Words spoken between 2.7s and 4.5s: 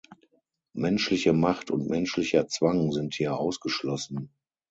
sind hier ausgeschlossen.